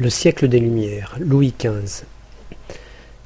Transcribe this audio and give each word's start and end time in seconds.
Le 0.00 0.08
siècle 0.08 0.48
des 0.48 0.60
Lumières, 0.60 1.18
Louis 1.20 1.52
XV. 1.60 2.04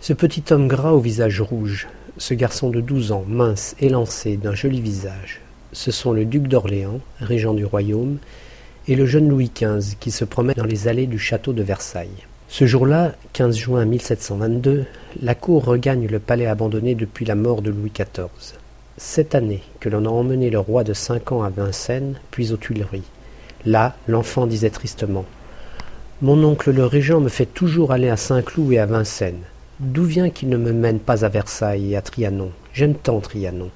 Ce 0.00 0.12
petit 0.12 0.42
homme 0.50 0.66
gras 0.66 0.90
au 0.90 0.98
visage 0.98 1.40
rouge, 1.40 1.86
ce 2.18 2.34
garçon 2.34 2.68
de 2.68 2.80
douze 2.80 3.12
ans, 3.12 3.24
mince, 3.28 3.76
élancé, 3.78 4.36
d'un 4.36 4.56
joli 4.56 4.80
visage, 4.80 5.40
ce 5.70 5.92
sont 5.92 6.10
le 6.10 6.24
duc 6.24 6.48
d'Orléans, 6.48 6.98
régent 7.20 7.54
du 7.54 7.64
royaume, 7.64 8.18
et 8.88 8.96
le 8.96 9.06
jeune 9.06 9.28
Louis 9.28 9.52
XV 9.54 9.94
qui 10.00 10.10
se 10.10 10.24
promène 10.24 10.56
dans 10.56 10.64
les 10.64 10.88
allées 10.88 11.06
du 11.06 11.16
château 11.16 11.52
de 11.52 11.62
Versailles. 11.62 12.26
Ce 12.48 12.66
jour-là, 12.66 13.12
15 13.34 13.56
juin 13.56 13.84
1722, 13.84 14.84
la 15.22 15.36
cour 15.36 15.66
regagne 15.66 16.08
le 16.08 16.18
palais 16.18 16.46
abandonné 16.46 16.96
depuis 16.96 17.24
la 17.24 17.36
mort 17.36 17.62
de 17.62 17.70
Louis 17.70 17.92
XIV. 17.94 18.58
Cette 18.96 19.36
année 19.36 19.62
que 19.78 19.88
l'on 19.88 20.06
a 20.06 20.08
emmené 20.08 20.50
le 20.50 20.58
roi 20.58 20.82
de 20.82 20.92
cinq 20.92 21.30
ans 21.30 21.44
à 21.44 21.50
Vincennes, 21.50 22.18
puis 22.32 22.50
aux 22.50 22.56
Tuileries. 22.56 23.08
Là, 23.64 23.94
l'enfant 24.08 24.48
disait 24.48 24.70
tristement 24.70 25.24
mon 26.22 26.44
oncle 26.44 26.70
le 26.70 26.86
régent 26.86 27.20
me 27.20 27.28
fait 27.28 27.46
toujours 27.46 27.90
aller 27.90 28.08
à 28.08 28.16
Saint-Cloud 28.16 28.72
et 28.72 28.78
à 28.78 28.86
Vincennes. 28.86 29.42
D'où 29.80 30.04
vient 30.04 30.30
qu'il 30.30 30.48
ne 30.48 30.56
me 30.56 30.72
mène 30.72 31.00
pas 31.00 31.24
à 31.24 31.28
Versailles 31.28 31.92
et 31.92 31.96
à 31.96 32.02
Trianon? 32.02 32.52
J'aime 32.72 32.94
tant 32.94 33.20
Trianon. 33.20 33.70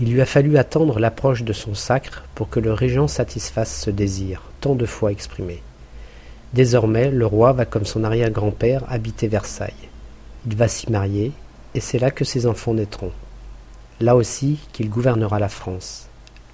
Il 0.00 0.12
lui 0.12 0.20
a 0.20 0.26
fallu 0.26 0.56
attendre 0.56 1.00
l'approche 1.00 1.42
de 1.42 1.52
son 1.52 1.74
sacre 1.74 2.24
pour 2.34 2.48
que 2.48 2.60
le 2.60 2.72
régent 2.72 3.08
satisfasse 3.08 3.82
ce 3.82 3.90
désir, 3.90 4.42
tant 4.60 4.74
de 4.76 4.86
fois 4.86 5.10
exprimé. 5.10 5.62
Désormais, 6.54 7.10
le 7.10 7.26
roi 7.26 7.52
va 7.52 7.64
comme 7.64 7.86
son 7.86 8.04
arrière-grand-père 8.04 8.84
habiter 8.88 9.26
Versailles. 9.26 9.72
Il 10.46 10.54
va 10.54 10.68
s'y 10.68 10.90
marier, 10.92 11.32
et 11.74 11.80
c'est 11.80 11.98
là 11.98 12.12
que 12.12 12.24
ses 12.24 12.46
enfants 12.46 12.74
naîtront. 12.74 13.12
Là 14.00 14.14
aussi 14.14 14.60
qu'il 14.72 14.90
gouvernera 14.90 15.40
la 15.40 15.48
France. 15.48 16.06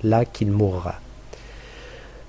Là 0.02 0.24
qu'il 0.24 0.50
mourra. 0.50 0.94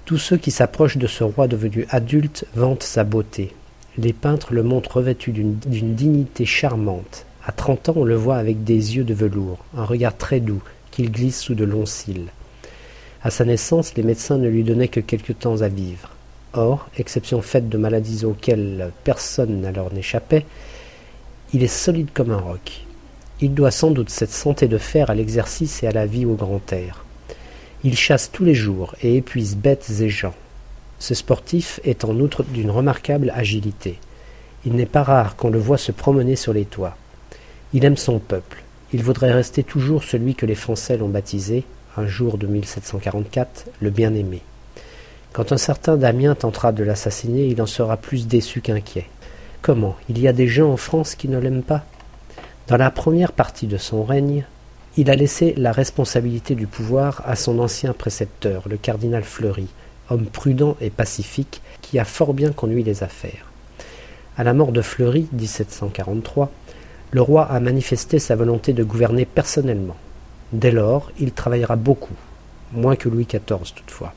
Tous 0.05 0.17
ceux 0.17 0.35
qui 0.35 0.51
s'approchent 0.51 0.97
de 0.97 1.07
ce 1.07 1.23
roi 1.23 1.47
devenu 1.47 1.85
adulte 1.89 2.45
vantent 2.55 2.83
sa 2.83 3.05
beauté. 3.05 3.53
Les 3.97 4.11
peintres 4.11 4.53
le 4.53 4.61
montrent 4.61 4.97
revêtu 4.97 5.31
d'une 5.31 5.55
dignité 5.95 6.43
charmante. 6.45 7.25
À 7.45 7.53
trente 7.53 7.87
ans, 7.87 7.93
on 7.95 8.03
le 8.03 8.15
voit 8.15 8.35
avec 8.35 8.65
des 8.65 8.97
yeux 8.97 9.05
de 9.05 9.13
velours, 9.13 9.63
un 9.77 9.85
regard 9.85 10.17
très 10.17 10.41
doux, 10.41 10.61
qu'il 10.91 11.09
glisse 11.09 11.39
sous 11.39 11.55
de 11.55 11.63
longs 11.63 11.85
cils. 11.85 12.27
À 13.23 13.29
sa 13.29 13.45
naissance, 13.45 13.95
les 13.95 14.03
médecins 14.03 14.37
ne 14.37 14.49
lui 14.49 14.65
donnaient 14.65 14.89
que 14.89 14.99
quelque 14.99 15.31
temps 15.31 15.61
à 15.61 15.69
vivre. 15.69 16.09
Or, 16.51 16.89
exception 16.97 17.41
faite 17.41 17.69
de 17.69 17.77
maladies 17.77 18.25
auxquelles 18.25 18.91
personne 19.05 19.61
n'alors 19.61 19.93
n'échappait, 19.93 20.45
il 21.53 21.63
est 21.63 21.67
solide 21.67 22.09
comme 22.13 22.31
un 22.31 22.39
roc. 22.39 22.81
Il 23.39 23.53
doit 23.53 23.71
sans 23.71 23.91
doute 23.91 24.09
cette 24.09 24.31
santé 24.31 24.67
de 24.67 24.77
fer 24.77 25.09
à 25.09 25.15
l'exercice 25.15 25.81
et 25.81 25.87
à 25.87 25.91
la 25.91 26.05
vie 26.05 26.25
au 26.25 26.33
grand 26.33 26.73
air. 26.73 27.05
Il 27.85 27.97
chasse 27.97 28.31
tous 28.31 28.45
les 28.45 28.55
jours 28.55 28.95
et 29.03 29.17
épuise 29.17 29.57
bêtes 29.57 29.91
et 29.99 30.07
gens. 30.07 30.33
Ce 30.99 31.13
sportif 31.13 31.81
est 31.83 32.05
en 32.05 32.17
outre 32.17 32.43
d'une 32.43 32.71
remarquable 32.71 33.33
agilité. 33.35 33.99
Il 34.65 34.75
n'est 34.75 34.85
pas 34.85 35.03
rare 35.03 35.35
qu'on 35.35 35.49
le 35.49 35.59
voie 35.59 35.77
se 35.77 35.91
promener 35.91 36.37
sur 36.37 36.53
les 36.53 36.63
toits. 36.63 36.95
Il 37.73 37.83
aime 37.83 37.97
son 37.97 38.19
peuple. 38.19 38.63
Il 38.93 39.03
voudrait 39.03 39.33
rester 39.33 39.63
toujours 39.63 40.05
celui 40.05 40.33
que 40.33 40.45
les 40.45 40.55
Français 40.55 40.95
l'ont 40.95 41.09
baptisé, 41.09 41.65
un 41.97 42.07
jour 42.07 42.37
de 42.37 42.47
1744, 42.47 43.65
le 43.81 43.89
bien-aimé. 43.89 44.41
Quand 45.33 45.51
un 45.51 45.57
certain 45.57 45.97
Damien 45.97 46.35
tentera 46.35 46.71
de 46.71 46.85
l'assassiner, 46.85 47.47
il 47.47 47.61
en 47.61 47.65
sera 47.65 47.97
plus 47.97 48.27
déçu 48.27 48.61
qu'inquiet. 48.61 49.07
Comment? 49.61 49.97
Il 50.07 50.19
y 50.19 50.29
a 50.29 50.33
des 50.33 50.47
gens 50.47 50.71
en 50.71 50.77
France 50.77 51.15
qui 51.15 51.27
ne 51.27 51.37
l'aiment 51.37 51.63
pas? 51.63 51.83
Dans 52.69 52.77
la 52.77 52.91
première 52.91 53.33
partie 53.33 53.67
de 53.67 53.77
son 53.77 54.05
règne, 54.05 54.45
il 54.95 55.09
a 55.09 55.15
laissé 55.15 55.55
la 55.57 55.71
responsabilité 55.71 56.53
du 56.53 56.67
pouvoir 56.67 57.23
à 57.25 57.35
son 57.35 57.57
ancien 57.59 57.93
précepteur, 57.93 58.63
le 58.69 58.77
cardinal 58.77 59.23
Fleury, 59.23 59.67
homme 60.09 60.27
prudent 60.27 60.77
et 60.81 60.91
pacifique 60.91 61.61
qui 61.81 61.97
a 61.97 62.05
fort 62.05 62.33
bien 62.33 62.51
conduit 62.51 62.83
les 62.83 63.01
affaires. 63.01 63.51
À 64.37 64.43
la 64.43 64.53
mort 64.53 64.71
de 64.71 64.81
Fleury, 64.81 65.27
1743, 65.33 66.51
le 67.11 67.21
roi 67.21 67.45
a 67.45 67.59
manifesté 67.59 68.19
sa 68.19 68.35
volonté 68.35 68.73
de 68.73 68.83
gouverner 68.83 69.25
personnellement. 69.25 69.95
Dès 70.51 70.71
lors, 70.71 71.11
il 71.19 71.31
travaillera 71.31 71.75
beaucoup, 71.75 72.15
moins 72.71 72.95
que 72.95 73.09
Louis 73.09 73.25
XIV 73.25 73.73
toutefois. 73.75 74.13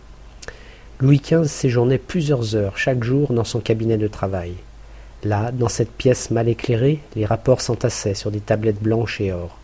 Louis 1.01 1.21
XV 1.21 1.45
séjournait 1.45 1.99
plusieurs 1.99 2.55
heures 2.55 2.77
chaque 2.77 3.03
jour 3.03 3.33
dans 3.33 3.45
son 3.45 3.61
cabinet 3.61 3.97
de 3.97 4.09
travail. 4.09 4.55
Là, 5.25 5.53
dans 5.53 5.69
cette 5.69 5.93
pièce 5.93 6.31
mal 6.31 6.49
éclairée, 6.49 7.01
les 7.15 7.25
rapports 7.25 7.63
s'entassaient 7.63 8.15
sur 8.15 8.31
des 8.31 8.41
tablettes 8.41 8.83
blanches 8.83 9.21
et 9.23 9.33
or. 9.33 9.59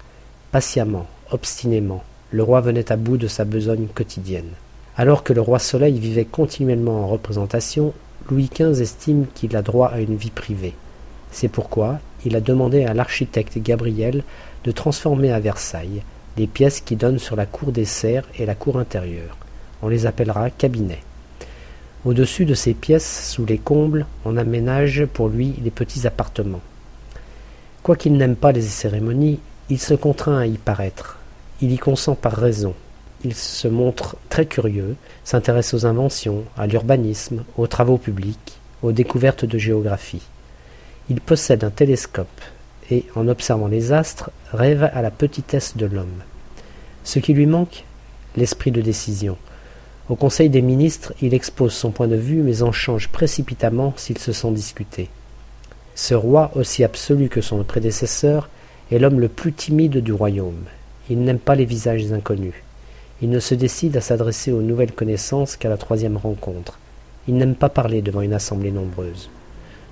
Patiemment, 0.52 1.06
obstinément, 1.30 2.04
le 2.30 2.42
roi 2.42 2.60
venait 2.60 2.92
à 2.92 2.96
bout 2.96 3.16
de 3.16 3.26
sa 3.26 3.46
besogne 3.46 3.86
quotidienne. 3.86 4.50
Alors 4.98 5.24
que 5.24 5.32
le 5.32 5.40
roi 5.40 5.58
Soleil 5.58 5.98
vivait 5.98 6.26
continuellement 6.26 7.04
en 7.04 7.08
représentation, 7.08 7.94
Louis 8.28 8.50
XV 8.54 8.82
estime 8.82 9.24
qu'il 9.34 9.56
a 9.56 9.62
droit 9.62 9.88
à 9.88 10.00
une 10.00 10.14
vie 10.14 10.30
privée. 10.30 10.74
C'est 11.30 11.48
pourquoi 11.48 12.00
il 12.26 12.36
a 12.36 12.42
demandé 12.42 12.84
à 12.84 12.92
l'architecte 12.92 13.56
Gabriel 13.56 14.24
de 14.64 14.72
transformer 14.72 15.32
à 15.32 15.40
Versailles 15.40 16.02
les 16.36 16.46
pièces 16.46 16.82
qui 16.82 16.96
donnent 16.96 17.18
sur 17.18 17.34
la 17.34 17.46
cour 17.46 17.72
des 17.72 17.86
serres 17.86 18.28
et 18.38 18.44
la 18.44 18.54
cour 18.54 18.78
intérieure. 18.78 19.38
On 19.80 19.88
les 19.88 20.04
appellera 20.04 20.50
cabinets. 20.50 21.02
Au-dessus 22.04 22.44
de 22.44 22.54
ces 22.54 22.74
pièces, 22.74 23.30
sous 23.30 23.46
les 23.46 23.56
combles, 23.56 24.04
on 24.26 24.36
aménage 24.36 25.06
pour 25.14 25.30
lui 25.30 25.54
les 25.64 25.70
petits 25.70 26.06
appartements. 26.06 26.60
Quoiqu'il 27.82 28.18
n'aime 28.18 28.36
pas 28.36 28.52
les 28.52 28.60
cérémonies, 28.60 29.40
il 29.72 29.80
se 29.80 29.94
contraint 29.94 30.36
à 30.36 30.44
y 30.44 30.58
paraître. 30.58 31.16
Il 31.62 31.72
y 31.72 31.78
consent 31.78 32.14
par 32.14 32.34
raison. 32.34 32.74
Il 33.24 33.34
se 33.34 33.68
montre 33.68 34.16
très 34.28 34.44
curieux, 34.44 34.96
s'intéresse 35.24 35.72
aux 35.72 35.86
inventions, 35.86 36.44
à 36.58 36.66
l'urbanisme, 36.66 37.44
aux 37.56 37.66
travaux 37.66 37.96
publics, 37.96 38.58
aux 38.82 38.92
découvertes 38.92 39.46
de 39.46 39.56
géographie. 39.56 40.20
Il 41.08 41.22
possède 41.22 41.64
un 41.64 41.70
télescope 41.70 42.42
et, 42.90 43.06
en 43.16 43.28
observant 43.28 43.66
les 43.66 43.92
astres, 43.92 44.30
rêve 44.52 44.90
à 44.92 45.00
la 45.00 45.10
petitesse 45.10 45.74
de 45.74 45.86
l'homme. 45.86 46.22
Ce 47.02 47.18
qui 47.18 47.32
lui 47.32 47.46
manque 47.46 47.84
L'esprit 48.36 48.72
de 48.72 48.82
décision. 48.82 49.38
Au 50.10 50.16
Conseil 50.16 50.50
des 50.50 50.60
ministres, 50.60 51.14
il 51.22 51.32
expose 51.32 51.72
son 51.72 51.92
point 51.92 52.08
de 52.08 52.16
vue, 52.16 52.42
mais 52.42 52.62
en 52.62 52.72
change 52.72 53.08
précipitamment 53.08 53.94
s'il 53.96 54.18
se 54.18 54.32
sent 54.32 54.50
discuté. 54.50 55.08
Ce 55.94 56.12
roi, 56.12 56.50
aussi 56.56 56.84
absolu 56.84 57.30
que 57.30 57.40
son 57.40 57.64
prédécesseur, 57.64 58.50
est 58.90 58.98
l'homme 58.98 59.20
le 59.20 59.28
plus 59.28 59.52
timide 59.52 59.98
du 59.98 60.12
royaume. 60.12 60.64
Il 61.10 61.22
n'aime 61.22 61.38
pas 61.38 61.54
les 61.54 61.64
visages 61.64 62.12
inconnus. 62.12 62.54
Il 63.20 63.30
ne 63.30 63.38
se 63.38 63.54
décide 63.54 63.96
à 63.96 64.00
s'adresser 64.00 64.52
aux 64.52 64.62
nouvelles 64.62 64.92
connaissances 64.92 65.56
qu'à 65.56 65.68
la 65.68 65.76
troisième 65.76 66.16
rencontre. 66.16 66.78
Il 67.28 67.36
n'aime 67.36 67.54
pas 67.54 67.68
parler 67.68 68.02
devant 68.02 68.20
une 68.20 68.34
assemblée 68.34 68.72
nombreuse. 68.72 69.30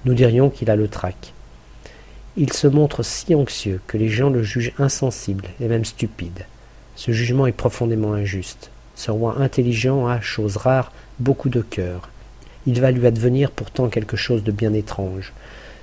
Nous 0.04 0.14
dirions 0.14 0.50
qu'il 0.50 0.70
a 0.70 0.76
le 0.76 0.88
trac. 0.88 1.32
Il 2.36 2.52
se 2.52 2.66
montre 2.66 3.02
si 3.02 3.34
anxieux 3.34 3.80
que 3.86 3.98
les 3.98 4.08
gens 4.08 4.30
le 4.30 4.42
jugent 4.42 4.72
insensible 4.78 5.46
et 5.60 5.68
même 5.68 5.84
stupide. 5.84 6.46
Ce 6.96 7.12
jugement 7.12 7.46
est 7.46 7.52
profondément 7.52 8.14
injuste. 8.14 8.70
Ce 8.94 9.10
roi 9.10 9.36
intelligent 9.38 10.06
a, 10.06 10.20
chose 10.20 10.56
rare, 10.56 10.92
beaucoup 11.18 11.48
de 11.48 11.60
cœur. 11.60 12.08
Il 12.66 12.80
va 12.80 12.90
lui 12.90 13.06
advenir 13.06 13.50
pourtant 13.50 13.88
quelque 13.88 14.16
chose 14.16 14.42
de 14.42 14.52
bien 14.52 14.72
étrange. 14.72 15.32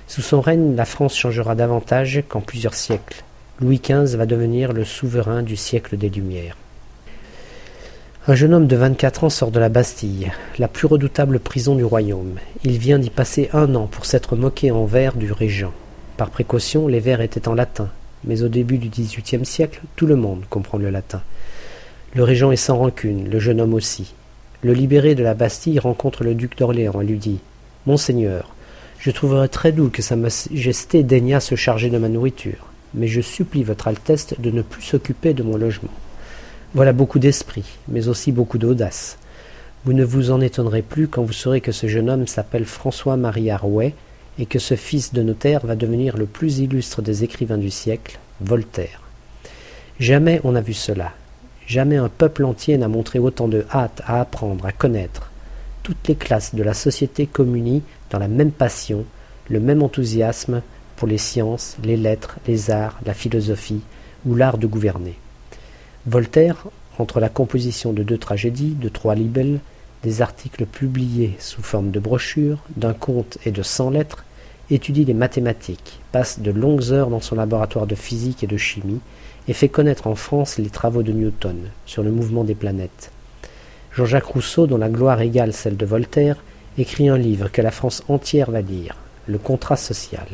Sous 0.08 0.22
son 0.22 0.40
règne, 0.40 0.74
la 0.74 0.86
France 0.86 1.14
changera 1.14 1.54
davantage 1.54 2.24
qu'en 2.28 2.40
plusieurs 2.40 2.72
siècles. 2.72 3.22
Louis 3.60 3.78
XV 3.78 4.16
va 4.16 4.24
devenir 4.24 4.72
le 4.72 4.84
souverain 4.84 5.42
du 5.42 5.54
siècle 5.54 5.98
des 5.98 6.08
Lumières. 6.08 6.56
Un 8.26 8.34
jeune 8.34 8.54
homme 8.54 8.66
de 8.66 8.76
vingt-quatre 8.76 9.24
ans 9.24 9.30
sort 9.30 9.50
de 9.50 9.60
la 9.60 9.68
Bastille, 9.68 10.32
la 10.58 10.66
plus 10.66 10.86
redoutable 10.86 11.38
prison 11.38 11.74
du 11.74 11.84
royaume. 11.84 12.38
Il 12.64 12.78
vient 12.78 12.98
d'y 12.98 13.10
passer 13.10 13.50
un 13.52 13.74
an 13.74 13.86
pour 13.86 14.06
s'être 14.06 14.34
moqué 14.34 14.70
en 14.70 14.86
vers 14.86 15.14
du 15.14 15.30
régent. 15.30 15.74
Par 16.16 16.30
précaution, 16.30 16.88
les 16.88 17.00
vers 17.00 17.20
étaient 17.20 17.46
en 17.46 17.54
latin, 17.54 17.90
mais 18.24 18.42
au 18.42 18.48
début 18.48 18.78
du 18.78 18.88
XVIIIe 18.88 19.44
siècle, 19.44 19.82
tout 19.94 20.06
le 20.06 20.16
monde 20.16 20.44
comprend 20.48 20.78
le 20.78 20.88
latin. 20.88 21.20
Le 22.14 22.24
régent 22.24 22.50
est 22.50 22.56
sans 22.56 22.78
rancune, 22.78 23.28
le 23.28 23.38
jeune 23.38 23.60
homme 23.60 23.74
aussi. 23.74 24.14
Le 24.62 24.72
libéré 24.72 25.14
de 25.14 25.22
la 25.22 25.34
Bastille 25.34 25.78
rencontre 25.78 26.24
le 26.24 26.34
duc 26.34 26.56
d'Orléans 26.56 27.02
et 27.02 27.04
lui 27.04 27.18
dit 27.18 27.40
Monseigneur, 27.86 28.54
je 28.98 29.10
trouverais 29.10 29.48
très 29.48 29.72
doux 29.72 29.90
que 29.90 30.02
Sa 30.02 30.16
Majesté 30.16 31.02
daignât 31.02 31.40
se 31.40 31.54
charger 31.54 31.88
de 31.88 31.98
ma 31.98 32.08
nourriture, 32.08 32.66
mais 32.94 33.06
je 33.06 33.20
supplie 33.20 33.62
Votre 33.62 33.88
Altesse 33.88 34.34
de 34.38 34.50
ne 34.50 34.62
plus 34.62 34.82
s'occuper 34.82 35.34
de 35.34 35.42
mon 35.42 35.56
logement. 35.56 35.92
Voilà 36.74 36.92
beaucoup 36.92 37.18
d'esprit, 37.18 37.64
mais 37.88 38.08
aussi 38.08 38.32
beaucoup 38.32 38.58
d'audace. 38.58 39.18
Vous 39.84 39.92
ne 39.92 40.04
vous 40.04 40.30
en 40.30 40.40
étonnerez 40.40 40.82
plus 40.82 41.06
quand 41.08 41.22
vous 41.22 41.32
saurez 41.32 41.60
que 41.60 41.72
ce 41.72 41.86
jeune 41.86 42.10
homme 42.10 42.26
s'appelle 42.26 42.64
François-Marie 42.64 43.50
Arouet 43.50 43.94
et 44.38 44.46
que 44.46 44.58
ce 44.58 44.74
fils 44.74 45.12
de 45.12 45.22
notaire 45.22 45.64
va 45.64 45.76
devenir 45.76 46.16
le 46.16 46.26
plus 46.26 46.58
illustre 46.58 47.00
des 47.00 47.24
écrivains 47.24 47.58
du 47.58 47.70
siècle, 47.70 48.18
Voltaire. 48.40 49.00
Jamais 50.00 50.40
on 50.44 50.52
n'a 50.52 50.60
vu 50.60 50.74
cela. 50.74 51.12
Jamais 51.66 51.96
un 51.96 52.08
peuple 52.08 52.44
entier 52.44 52.78
n'a 52.78 52.88
montré 52.88 53.18
autant 53.18 53.48
de 53.48 53.64
hâte 53.72 54.02
à 54.06 54.20
apprendre, 54.20 54.66
à 54.66 54.72
connaître. 54.72 55.30
Toutes 55.82 56.08
les 56.08 56.16
classes 56.16 56.54
de 56.54 56.62
la 56.62 56.74
société 56.74 57.26
communient 57.26 57.82
dans 58.10 58.18
la 58.18 58.28
même 58.28 58.52
passion, 58.52 59.04
le 59.48 59.60
même 59.60 59.82
enthousiasme 59.82 60.62
pour 60.96 61.08
les 61.08 61.18
sciences, 61.18 61.76
les 61.82 61.96
lettres, 61.96 62.38
les 62.46 62.70
arts, 62.70 62.98
la 63.06 63.14
philosophie 63.14 63.82
ou 64.26 64.34
l'art 64.34 64.58
de 64.58 64.66
gouverner. 64.66 65.16
Voltaire, 66.06 66.66
entre 66.98 67.20
la 67.20 67.28
composition 67.28 67.92
de 67.92 68.02
deux 68.02 68.18
tragédies, 68.18 68.74
de 68.74 68.88
trois 68.88 69.14
libelles, 69.14 69.60
des 70.02 70.22
articles 70.22 70.66
publiés 70.66 71.36
sous 71.38 71.62
forme 71.62 71.90
de 71.90 72.00
brochures, 72.00 72.58
d'un 72.76 72.94
compte 72.94 73.38
et 73.44 73.50
de 73.50 73.62
cent 73.62 73.90
lettres, 73.90 74.24
étudie 74.70 75.04
les 75.04 75.14
mathématiques, 75.14 76.00
passe 76.12 76.40
de 76.40 76.50
longues 76.50 76.92
heures 76.92 77.10
dans 77.10 77.20
son 77.20 77.36
laboratoire 77.36 77.86
de 77.86 77.94
physique 77.94 78.44
et 78.44 78.48
de 78.48 78.56
chimie, 78.56 79.00
et 79.48 79.54
fait 79.54 79.68
connaître 79.68 80.06
en 80.06 80.14
France 80.14 80.58
les 80.58 80.70
travaux 80.70 81.02
de 81.02 81.12
Newton 81.12 81.56
sur 81.86 82.02
le 82.02 82.10
mouvement 82.10 82.44
des 82.44 82.54
planètes. 82.54 83.10
Jean-Jacques 83.92 84.24
Rousseau, 84.24 84.66
dont 84.66 84.76
la 84.76 84.90
gloire 84.90 85.20
égale 85.20 85.52
celle 85.52 85.76
de 85.76 85.86
Voltaire, 85.86 86.36
écrit 86.78 87.08
un 87.08 87.18
livre 87.18 87.50
que 87.50 87.62
la 87.62 87.70
France 87.70 88.02
entière 88.08 88.50
va 88.50 88.60
lire, 88.60 88.96
Le 89.26 89.38
contrat 89.38 89.76
social, 89.76 90.26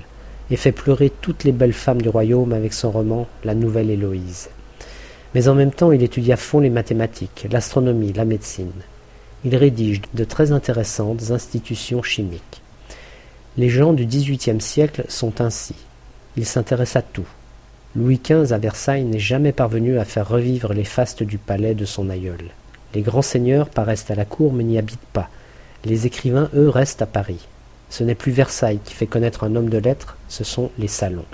et 0.51 0.57
fait 0.57 0.73
pleurer 0.73 1.11
toutes 1.11 1.45
les 1.45 1.53
belles 1.53 1.73
femmes 1.73 2.03
du 2.03 2.09
royaume 2.09 2.53
avec 2.53 2.73
son 2.73 2.91
roman 2.91 3.27
La 3.45 3.55
Nouvelle 3.55 3.91
Héloïse. 3.91 4.51
Mais 5.35 5.49
en 5.49 5.55
même 5.55 5.73
temps, 5.73 5.91
il 5.91 6.03
étudie 6.03 6.33
à 6.33 6.37
fond 6.37 6.61
les 6.61 6.71
mathématiques, 6.71 7.47
l'astronomie, 7.51 8.13
la 8.13 8.25
médecine. 8.25 8.71
Il 9.45 9.57
rédige 9.57 10.01
de 10.15 10.25
très 10.25 10.53
intéressantes 10.53 11.31
institutions 11.31 12.03
chimiques. 12.03 12.63
Les 13.57 13.69
gens 13.69 13.93
du 13.93 14.07
XVIIIe 14.07 14.61
siècle 14.61 15.05
sont 15.09 15.41
ainsi. 15.41 15.75
Ils 16.37 16.47
s'intéressent 16.47 17.03
à 17.03 17.03
tout. 17.03 17.29
Louis 17.97 18.21
XV 18.23 18.53
à 18.53 18.59
Versailles 18.59 19.05
n'est 19.05 19.19
jamais 19.19 19.53
parvenu 19.53 19.99
à 19.99 20.05
faire 20.05 20.29
revivre 20.29 20.73
les 20.73 20.85
fastes 20.85 21.23
du 21.23 21.39
palais 21.39 21.75
de 21.75 21.85
son 21.85 22.11
aïeul. 22.11 22.51
Les 22.95 23.03
grands 23.03 23.23
seigneurs 23.23 23.69
paraissent 23.69 24.11
à 24.11 24.15
la 24.15 24.25
cour 24.25 24.53
mais 24.53 24.65
n'y 24.65 24.79
habitent 24.79 24.99
pas. 25.13 25.29
Les 25.85 26.07
écrivains, 26.07 26.49
eux, 26.55 26.69
restent 26.69 27.03
à 27.03 27.07
Paris. 27.07 27.47
Ce 27.91 28.03
n'est 28.05 28.15
plus 28.15 28.33
Versailles 28.33 28.81
qui 28.83 28.95
fait 28.95 29.07
connaître 29.07 29.45
un 29.45 29.55
homme 29.55 29.69
de 29.69 29.79
lettres, 29.79 30.17
ce 30.29 30.43
sont 30.43 30.71
les 30.79 30.89
salons. 30.89 31.27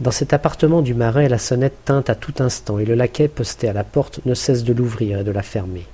Dans 0.00 0.10
cet 0.10 0.32
appartement 0.32 0.82
du 0.82 0.94
Marais, 0.94 1.28
la 1.28 1.38
sonnette 1.38 1.84
teinte 1.84 2.10
à 2.10 2.14
tout 2.14 2.34
instant 2.40 2.78
et 2.78 2.84
le 2.84 2.94
laquais 2.94 3.28
posté 3.28 3.68
à 3.68 3.72
la 3.72 3.84
porte 3.84 4.20
ne 4.26 4.34
cesse 4.34 4.64
de 4.64 4.72
l'ouvrir 4.72 5.20
et 5.20 5.24
de 5.24 5.30
la 5.30 5.42
fermer. 5.42 5.86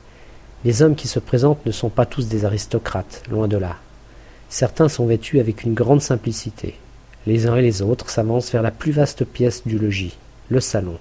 Les 0.65 0.83
hommes 0.83 0.97
qui 0.97 1.09
se 1.09 1.21
présentent 1.21 1.65
ne 1.67 1.73
sont 1.73 1.89
pas 1.89 2.06
tous 2.06 2.27
des 2.27 2.45
aristocrates, 2.45 3.23
loin 3.31 3.47
de 3.47 3.56
là. 3.56 3.77
Certains 4.49 4.89
sont 4.89 5.06
vêtus 5.06 5.41
avec 5.41 5.62
une 5.62 5.75
grande 5.75 6.00
simplicité. 6.00 6.75
Les 7.27 7.47
uns 7.47 7.56
et 7.56 7.62
les 7.62 7.83
autres 7.83 8.11
s'avancent 8.11 8.50
vers 8.50 8.62
la 8.62 8.71
plus 8.71 8.93
vaste 8.93 9.25
pièce 9.25 9.62
du 9.67 9.79
logis, 9.79 10.17
le 10.49 10.61
salon. 10.61 10.99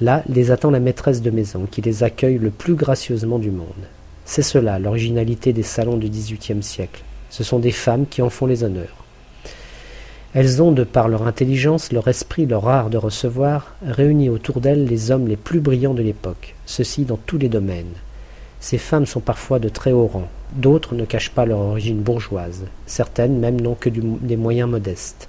Là 0.00 0.22
les 0.28 0.50
attend 0.50 0.70
la 0.70 0.80
maîtresse 0.80 1.20
de 1.20 1.30
maison, 1.30 1.66
qui 1.70 1.82
les 1.82 2.02
accueille 2.02 2.38
le 2.38 2.50
plus 2.50 2.74
gracieusement 2.74 3.38
du 3.38 3.50
monde. 3.50 3.68
C'est 4.24 4.42
cela, 4.42 4.78
l'originalité 4.78 5.52
des 5.52 5.62
salons 5.62 5.96
du 5.96 6.08
XVIIIe 6.08 6.62
siècle. 6.62 7.02
Ce 7.30 7.44
sont 7.44 7.58
des 7.58 7.72
femmes 7.72 8.06
qui 8.06 8.22
en 8.22 8.30
font 8.30 8.46
les 8.46 8.64
honneurs. 8.64 9.04
Elles 10.34 10.62
ont, 10.62 10.72
de 10.72 10.84
par 10.84 11.08
leur 11.08 11.26
intelligence, 11.26 11.92
leur 11.92 12.08
esprit, 12.08 12.46
leur 12.46 12.66
art 12.66 12.88
de 12.88 12.96
recevoir, 12.96 13.74
réuni 13.86 14.30
autour 14.30 14.60
d'elles 14.60 14.86
les 14.86 15.10
hommes 15.10 15.28
les 15.28 15.36
plus 15.36 15.60
brillants 15.60 15.92
de 15.92 16.02
l'époque, 16.02 16.54
ceci 16.64 17.04
dans 17.04 17.18
tous 17.18 17.36
les 17.36 17.50
domaines. 17.50 17.92
Ces 18.58 18.78
femmes 18.78 19.06
sont 19.06 19.20
parfois 19.20 19.58
de 19.58 19.68
très 19.68 19.92
haut 19.92 20.06
rang, 20.06 20.28
d'autres 20.54 20.94
ne 20.94 21.04
cachent 21.04 21.32
pas 21.32 21.44
leur 21.44 21.58
origine 21.58 22.00
bourgeoise, 22.00 22.64
certaines 22.86 23.38
même 23.38 23.60
n'ont 23.60 23.74
que 23.74 23.90
des 23.90 24.36
moyens 24.36 24.70
modestes. 24.70 25.28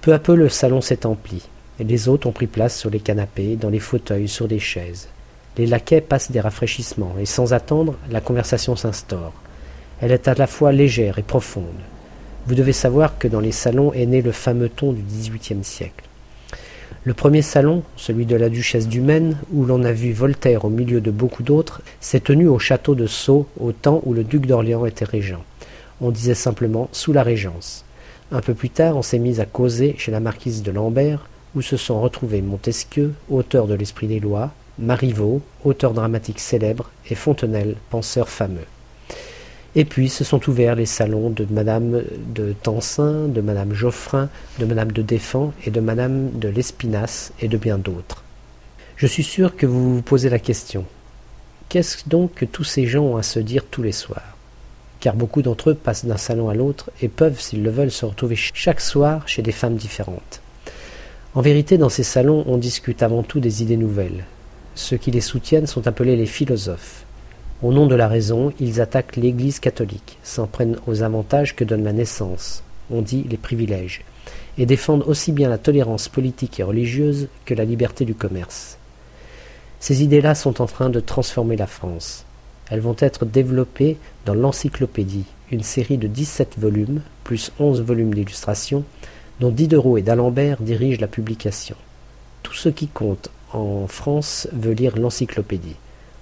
Peu 0.00 0.12
à 0.12 0.18
peu 0.18 0.34
le 0.34 0.48
salon 0.48 0.80
s'est 0.80 1.06
empli, 1.06 1.42
les 1.78 2.08
hôtes 2.08 2.26
ont 2.26 2.32
pris 2.32 2.46
place 2.46 2.76
sur 2.76 2.90
les 2.90 3.00
canapés, 3.00 3.56
dans 3.56 3.70
les 3.70 3.78
fauteuils, 3.78 4.28
sur 4.28 4.48
des 4.48 4.58
chaises. 4.58 5.08
Les 5.56 5.66
laquais 5.66 6.00
passent 6.00 6.30
des 6.30 6.40
rafraîchissements, 6.40 7.14
et 7.20 7.26
sans 7.26 7.52
attendre, 7.52 7.96
la 8.10 8.20
conversation 8.20 8.76
s'instaure. 8.76 9.32
Elle 10.00 10.12
est 10.12 10.28
à 10.28 10.34
la 10.34 10.46
fois 10.46 10.72
légère 10.72 11.18
et 11.18 11.22
profonde. 11.22 11.64
Vous 12.46 12.54
devez 12.54 12.72
savoir 12.72 13.18
que 13.18 13.28
dans 13.28 13.40
les 13.40 13.52
salons 13.52 13.92
est 13.92 14.06
né 14.06 14.22
le 14.22 14.32
fameux 14.32 14.68
ton 14.68 14.92
du 14.92 15.02
XVIIIe 15.02 15.64
siècle. 15.64 16.04
Le 17.04 17.14
premier 17.14 17.42
salon, 17.42 17.82
celui 17.96 18.26
de 18.26 18.36
la 18.36 18.48
duchesse 18.48 18.86
du 18.86 19.00
Maine, 19.00 19.38
où 19.52 19.64
l'on 19.64 19.84
a 19.84 19.92
vu 19.92 20.12
Voltaire 20.12 20.64
au 20.64 20.68
milieu 20.68 21.00
de 21.00 21.10
beaucoup 21.10 21.42
d'autres, 21.42 21.80
s'est 22.00 22.20
tenu 22.20 22.46
au 22.46 22.58
château 22.58 22.94
de 22.94 23.06
Sceaux 23.06 23.46
au 23.58 23.72
temps 23.72 24.02
où 24.04 24.12
le 24.12 24.24
duc 24.24 24.46
d'Orléans 24.46 24.86
était 24.86 25.04
régent. 25.04 25.44
On 26.00 26.10
disait 26.10 26.34
simplement 26.34 26.88
sous 26.92 27.12
la 27.12 27.22
régence. 27.22 27.84
Un 28.32 28.40
peu 28.40 28.54
plus 28.54 28.70
tard, 28.70 28.96
on 28.96 29.02
s'est 29.02 29.18
mis 29.18 29.40
à 29.40 29.46
causer 29.46 29.94
chez 29.98 30.12
la 30.12 30.20
marquise 30.20 30.62
de 30.62 30.70
Lambert, 30.70 31.26
où 31.54 31.62
se 31.62 31.76
sont 31.76 32.00
retrouvés 32.00 32.42
Montesquieu, 32.42 33.12
auteur 33.30 33.66
de 33.66 33.74
l'Esprit 33.74 34.06
des 34.06 34.20
lois, 34.20 34.52
Marivaux, 34.78 35.42
auteur 35.64 35.92
dramatique 35.92 36.40
célèbre, 36.40 36.90
et 37.08 37.14
Fontenelle, 37.14 37.76
penseur 37.90 38.28
fameux. 38.28 38.66
Et 39.76 39.84
puis 39.84 40.08
se 40.08 40.24
sont 40.24 40.48
ouverts 40.48 40.74
les 40.74 40.86
salons 40.86 41.30
de 41.30 41.46
Madame 41.48 42.02
de 42.34 42.54
Tencin, 42.60 43.28
de 43.28 43.40
Madame 43.40 43.72
Geoffrin, 43.72 44.28
de 44.58 44.64
Madame 44.64 44.90
de 44.90 45.02
Défend 45.02 45.52
et 45.64 45.70
de 45.70 45.80
Madame 45.80 46.30
de 46.38 46.48
l'Espinasse 46.48 47.32
et 47.40 47.46
de 47.46 47.56
bien 47.56 47.78
d'autres. 47.78 48.24
Je 48.96 49.06
suis 49.06 49.22
sûr 49.22 49.56
que 49.56 49.66
vous 49.66 49.94
vous 49.94 50.02
posez 50.02 50.28
la 50.28 50.40
question. 50.40 50.84
Qu'est-ce 51.68 52.08
donc 52.08 52.34
que 52.34 52.44
tous 52.44 52.64
ces 52.64 52.86
gens 52.86 53.04
ont 53.04 53.16
à 53.16 53.22
se 53.22 53.38
dire 53.38 53.64
tous 53.70 53.82
les 53.82 53.92
soirs? 53.92 54.36
Car 54.98 55.14
beaucoup 55.14 55.40
d'entre 55.40 55.70
eux 55.70 55.74
passent 55.74 56.04
d'un 56.04 56.16
salon 56.16 56.48
à 56.48 56.54
l'autre 56.54 56.90
et 57.00 57.08
peuvent, 57.08 57.40
s'ils 57.40 57.62
le 57.62 57.70
veulent, 57.70 57.92
se 57.92 58.04
retrouver 58.04 58.34
chaque 58.36 58.80
soir 58.80 59.26
chez 59.28 59.40
des 59.40 59.52
femmes 59.52 59.76
différentes. 59.76 60.40
En 61.34 61.42
vérité, 61.42 61.78
dans 61.78 61.88
ces 61.88 62.02
salons, 62.02 62.44
on 62.48 62.56
discute 62.56 63.04
avant 63.04 63.22
tout 63.22 63.38
des 63.38 63.62
idées 63.62 63.76
nouvelles. 63.76 64.24
Ceux 64.80 64.96
qui 64.96 65.10
les 65.10 65.20
soutiennent 65.20 65.66
sont 65.66 65.86
appelés 65.86 66.16
les 66.16 66.24
philosophes. 66.24 67.04
Au 67.62 67.70
nom 67.70 67.86
de 67.86 67.94
la 67.94 68.08
raison, 68.08 68.50
ils 68.58 68.80
attaquent 68.80 69.16
l'Église 69.16 69.60
catholique, 69.60 70.18
s'en 70.22 70.46
prennent 70.46 70.78
aux 70.86 71.02
avantages 71.02 71.54
que 71.54 71.64
donne 71.64 71.84
la 71.84 71.92
naissance, 71.92 72.62
on 72.90 73.02
dit 73.02 73.26
les 73.28 73.36
privilèges, 73.36 74.00
et 74.56 74.64
défendent 74.64 75.04
aussi 75.06 75.32
bien 75.32 75.50
la 75.50 75.58
tolérance 75.58 76.08
politique 76.08 76.58
et 76.58 76.62
religieuse 76.62 77.28
que 77.44 77.52
la 77.52 77.66
liberté 77.66 78.06
du 78.06 78.14
commerce. 78.14 78.78
Ces 79.80 80.02
idées-là 80.02 80.34
sont 80.34 80.62
en 80.62 80.66
train 80.66 80.88
de 80.88 81.00
transformer 81.00 81.56
la 81.56 81.66
France. 81.66 82.24
Elles 82.70 82.80
vont 82.80 82.96
être 83.00 83.26
développées 83.26 83.98
dans 84.24 84.34
l'Encyclopédie, 84.34 85.26
une 85.52 85.62
série 85.62 85.98
de 85.98 86.08
17 86.08 86.58
volumes, 86.58 87.02
plus 87.22 87.52
11 87.60 87.82
volumes 87.82 88.14
d'illustrations, 88.14 88.84
dont 89.40 89.50
Diderot 89.50 89.98
et 89.98 90.02
d'Alembert 90.02 90.62
dirigent 90.62 91.02
la 91.02 91.06
publication. 91.06 91.76
Tout 92.42 92.54
ce 92.54 92.70
qui 92.70 92.88
compte 92.88 93.30
en 93.52 93.86
France 93.86 94.48
veut 94.52 94.72
lire 94.72 94.96
l'Encyclopédie. 94.96 95.76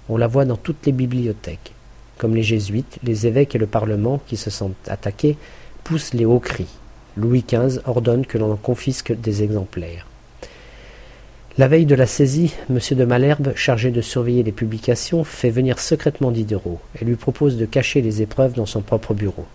On 0.09 0.17
la 0.17 0.27
voit 0.27 0.45
dans 0.45 0.57
toutes 0.57 0.85
les 0.85 0.91
bibliothèques. 0.91 1.73
Comme 2.17 2.35
les 2.35 2.43
jésuites, 2.43 2.97
les 3.03 3.27
évêques 3.27 3.55
et 3.55 3.59
le 3.59 3.67
Parlement, 3.67 4.21
qui 4.27 4.37
se 4.37 4.49
sentent 4.49 4.75
attaqués, 4.87 5.37
poussent 5.83 6.13
les 6.13 6.25
hauts 6.25 6.39
cris. 6.39 6.67
Louis 7.15 7.45
XV 7.47 7.81
ordonne 7.85 8.25
que 8.25 8.37
l'on 8.37 8.51
en 8.51 8.57
confisque 8.57 9.13
des 9.13 9.43
exemplaires. 9.43 10.05
La 11.57 11.67
veille 11.67 11.85
de 11.85 11.95
la 11.95 12.07
saisie, 12.07 12.53
M. 12.69 12.79
de 12.91 13.05
Malherbe, 13.05 13.53
chargé 13.55 13.91
de 13.91 14.01
surveiller 14.01 14.43
les 14.43 14.51
publications, 14.51 15.23
fait 15.23 15.49
venir 15.49 15.79
secrètement 15.79 16.31
Diderot 16.31 16.79
et 16.99 17.05
lui 17.05 17.15
propose 17.15 17.57
de 17.57 17.65
cacher 17.65 18.01
les 18.01 18.21
épreuves 18.21 18.53
dans 18.53 18.65
son 18.65 18.81
propre 18.81 19.13
bureau. 19.13 19.45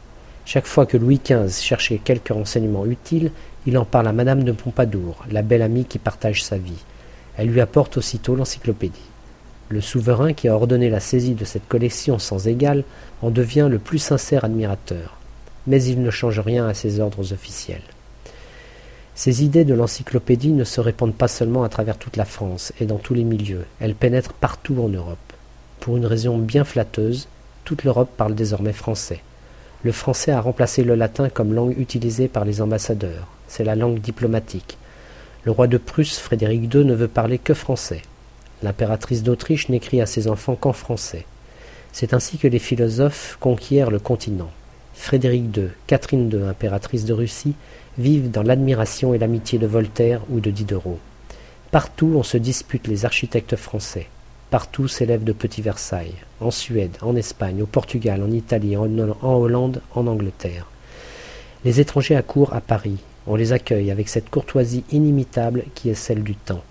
Chaque 0.45 0.67
fois 0.67 0.85
que 0.85 0.99
Louis 0.99 1.21
XV 1.25 1.63
cherchait 1.63 1.97
quelque 1.97 2.35
renseignement 2.35 2.85
utile, 2.85 3.31
il 3.67 3.79
en 3.79 3.87
parle 3.87 4.09
à 4.09 4.13
Madame 4.13 4.45
de 4.45 4.53
Pompadour, 4.53 5.25
la 5.31 5.41
belle 5.41 5.63
amie 5.63 5.87
qui 5.87 5.99
partage 5.99 6.45
sa 6.45 6.59
vie. 6.59 6.85
Elle 7.37 7.49
lui 7.49 7.61
apporte 7.61 7.97
aussitôt 7.97 8.37
l'encyclopédie. 8.37 9.01
Le 9.69 9.81
souverain 9.81 10.35
qui 10.35 10.49
a 10.49 10.55
ordonné 10.55 10.91
la 10.91 11.01
saisie 11.01 11.35
de 11.35 11.45
cette 11.45 11.67
collection 11.69 12.19
sans 12.19 12.47
égale 12.47 12.85
en 13.23 13.31
devient 13.31 13.69
le 13.71 13.79
plus 13.79 13.99
sincère 13.99 14.45
admirateur, 14.45 15.17
mais 15.67 15.83
il 15.83 16.03
ne 16.03 16.11
change 16.11 16.39
rien 16.41 16.67
à 16.67 16.75
ses 16.75 17.01
ordres 17.01 17.33
officiels. 17.33 17.83
Ces 19.15 19.45
idées 19.45 19.65
de 19.65 19.75
l'encyclopédie 19.75 20.53
ne 20.53 20.65
se 20.65 20.81
répandent 20.81 21.15
pas 21.15 21.29
seulement 21.29 21.63
à 21.63 21.69
travers 21.69 21.97
toute 21.97 22.17
la 22.17 22.25
France 22.25 22.73
et 22.81 22.85
dans 22.85 22.99
tous 22.99 23.15
les 23.15 23.25
milieux, 23.25 23.65
elles 23.81 23.95
pénètrent 23.95 24.33
partout 24.33 24.83
en 24.83 24.89
Europe. 24.89 25.19
Pour 25.81 25.97
une 25.97 26.07
raison 26.07 26.37
bien 26.37 26.65
flatteuse, 26.65 27.29
toute 27.65 27.85
l'Europe 27.85 28.11
parle 28.17 28.35
désormais 28.35 28.73
français. 28.73 29.21
Le 29.83 29.93
français 29.93 30.33
a 30.33 30.41
remplacé 30.41 30.83
le 30.83 30.95
latin 30.95 31.29
comme 31.29 31.55
langue 31.55 31.79
utilisée 31.79 32.29
par 32.29 32.45
les 32.45 32.61
ambassadeurs, 32.61 33.29
c'est 33.49 33.65
la 33.65 33.77
langue 33.77 34.01
diplomatique. 34.01 34.79
Le 35.45 35.53
roi 35.53 35.67
de 35.67 35.77
Prusse, 35.77 36.19
Frédéric 36.19 36.73
II, 36.75 36.85
ne 36.85 36.95
veut 36.95 37.09
parler 37.09 37.39
que 37.39 37.53
français. 37.53 38.01
L'impératrice 38.63 39.23
d'Autriche 39.23 39.69
n'écrit 39.69 40.01
à 40.01 40.07
ses 40.07 40.29
enfants 40.29 40.57
qu'en 40.57 40.73
français. 40.73 41.27
C'est 41.93 42.15
ainsi 42.15 42.39
que 42.39 42.49
les 42.49 42.59
philosophes 42.59 43.37
conquièrent 43.41 43.91
le 43.91 43.99
continent. 43.99 44.51
Frédéric 44.95 45.55
II, 45.57 45.69
Catherine 45.87 46.31
II, 46.31 46.45
impératrice 46.49 47.05
de 47.05 47.13
Russie, 47.13 47.55
vivent 47.99 48.31
dans 48.31 48.43
l'admiration 48.43 49.13
et 49.13 49.19
l'amitié 49.19 49.59
de 49.59 49.67
Voltaire 49.67 50.23
ou 50.31 50.41
de 50.41 50.51
Diderot. 50.51 50.99
Partout 51.71 52.15
on 52.17 52.23
se 52.23 52.39
dispute 52.39 52.89
les 52.89 53.05
architectes 53.05 53.57
français. 53.57 54.07
Partout 54.51 54.89
s'élèvent 54.89 55.25
de 55.25 55.33
petits 55.33 55.63
Versailles, 55.63 56.15
en 56.41 56.51
Suède, 56.51 56.97
en 57.03 57.17
Espagne, 57.17 57.63
au 57.63 57.67
Portugal, 57.67 58.23
en 58.23 58.31
Italie, 58.31 58.77
en, 58.77 58.89
Hollande, 59.23 59.83
en 59.95 60.07
Angleterre. 60.07 60.67
Les 61.65 61.81
étrangers 61.81 62.17
accourent 62.17 62.55
à 62.55 62.61
Paris. 62.61 62.99
On 63.27 63.37
les 63.37 63.53
accueille 63.53 63.91
avec 63.91 64.09
cette 64.09 64.31
courtoisie 64.31 64.85
inimitable 64.91 65.65
qui 65.75 65.89
est 65.89 65.95
celle 65.95 66.23
du 66.23 66.37
temps. 66.37 66.63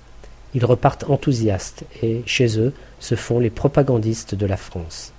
Ils 0.53 0.65
repartent 0.65 1.09
enthousiastes 1.09 1.83
et, 2.03 2.21
chez 2.25 2.59
eux, 2.59 2.73
se 2.99 3.15
font 3.15 3.39
les 3.39 3.49
propagandistes 3.49 4.35
de 4.35 4.45
la 4.45 4.57
France. 4.57 5.13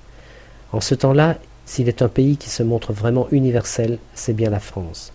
En 0.73 0.81
ce 0.81 0.95
temps-là, 0.95 1.39
s'il 1.67 1.89
est 1.89 2.03
un 2.03 2.09
pays 2.09 2.37
qui 2.37 2.51
se 2.51 2.63
montre 2.63 2.93
vraiment 2.93 3.27
universel, 3.33 3.99
c'est 4.15 4.33
bien 4.33 4.51
la 4.51 4.61
France. 4.61 5.13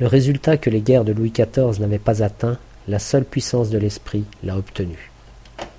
Le 0.00 0.06
résultat 0.06 0.56
que 0.56 0.70
les 0.70 0.80
guerres 0.80 1.04
de 1.04 1.12
Louis 1.12 1.32
XIV 1.32 1.80
n'avaient 1.80 1.98
pas 1.98 2.22
atteint, 2.22 2.58
la 2.88 2.98
seule 2.98 3.24
puissance 3.24 3.70
de 3.70 3.78
l'esprit 3.78 4.24
l'a 4.42 4.56
obtenu. 4.56 5.11